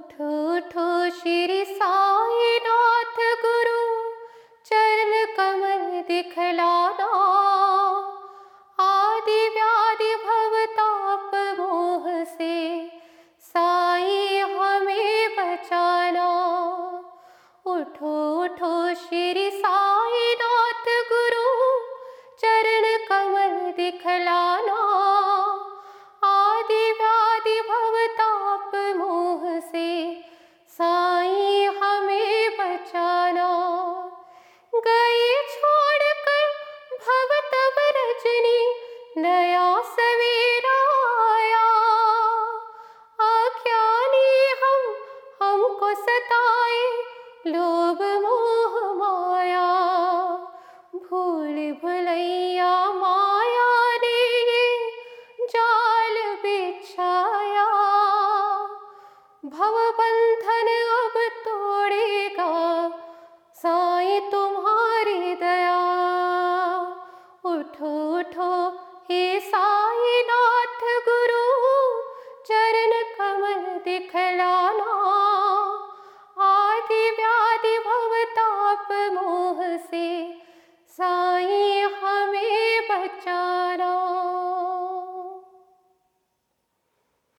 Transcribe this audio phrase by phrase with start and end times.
[0.00, 0.84] उठो उठो
[1.16, 1.99] श्री साई
[38.10, 38.60] रजनी
[39.16, 40.78] नया सवेरा
[41.24, 41.66] आया
[44.62, 44.80] हम,
[45.42, 46.82] हमको सताए
[47.46, 49.68] लोभ मोह माया।
[50.96, 54.64] भूल भुलैया माया ने
[55.46, 57.68] जाल बिछाया।
[59.44, 62.19] भव बंधन अब तोड़ेगा
[73.84, 74.92] दिखलाना।
[76.42, 80.08] आदि व्याधि भवताप मोह से
[80.90, 83.39] साई हमें बचा।